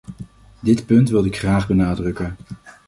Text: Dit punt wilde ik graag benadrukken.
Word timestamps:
Dit 0.59 0.85
punt 0.85 1.09
wilde 1.09 1.27
ik 1.27 1.37
graag 1.37 1.67
benadrukken. 1.67 2.35